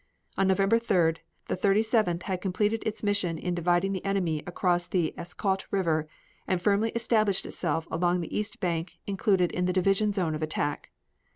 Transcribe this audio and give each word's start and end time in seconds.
On 0.35 0.47
November 0.47 0.79
3d 0.79 1.17
the 1.45 1.55
Thirty 1.55 1.83
seventh 1.83 2.23
had 2.23 2.41
completed 2.41 2.81
its 2.87 3.03
mission 3.03 3.37
in 3.37 3.53
dividing 3.53 3.93
the 3.93 4.03
enemy 4.03 4.41
across 4.47 4.87
the 4.87 5.13
Escaut 5.15 5.65
River 5.69 6.07
and 6.47 6.59
firmly 6.59 6.89
established 6.95 7.45
itself 7.45 7.87
along 7.91 8.19
the 8.21 8.35
east 8.35 8.59
bank 8.59 8.97
included 9.05 9.51
in 9.51 9.65
the 9.65 9.73
division 9.77 10.11
zone 10.11 10.33
of 10.33 10.41
action. 10.41 10.89